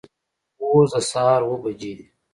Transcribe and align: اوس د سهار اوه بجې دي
اوس 0.63 0.89
د 0.97 0.97
سهار 1.11 1.41
اوه 1.45 1.57
بجې 1.63 1.91
دي 1.97 2.05